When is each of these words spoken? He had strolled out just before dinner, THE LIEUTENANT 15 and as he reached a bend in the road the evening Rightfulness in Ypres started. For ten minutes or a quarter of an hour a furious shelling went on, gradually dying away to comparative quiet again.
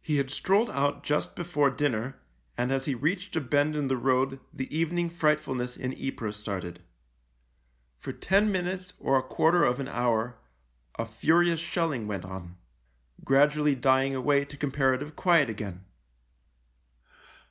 He 0.00 0.16
had 0.16 0.30
strolled 0.30 0.70
out 0.70 1.02
just 1.02 1.36
before 1.36 1.68
dinner, 1.68 1.76
THE 1.76 2.06
LIEUTENANT 2.06 2.54
15 2.54 2.54
and 2.64 2.72
as 2.72 2.84
he 2.86 2.94
reached 2.94 3.36
a 3.36 3.40
bend 3.42 3.76
in 3.76 3.88
the 3.88 3.98
road 3.98 4.40
the 4.50 4.74
evening 4.74 5.10
Rightfulness 5.20 5.76
in 5.76 5.92
Ypres 5.92 6.38
started. 6.38 6.80
For 7.98 8.14
ten 8.14 8.50
minutes 8.50 8.94
or 8.98 9.18
a 9.18 9.22
quarter 9.22 9.62
of 9.62 9.78
an 9.78 9.88
hour 9.88 10.38
a 10.98 11.04
furious 11.04 11.60
shelling 11.60 12.06
went 12.06 12.24
on, 12.24 12.56
gradually 13.26 13.74
dying 13.74 14.14
away 14.14 14.46
to 14.46 14.56
comparative 14.56 15.16
quiet 15.16 15.50
again. 15.50 15.84